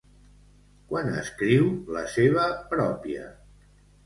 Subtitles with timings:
[0.91, 3.29] Quan escriu la seva pròpia?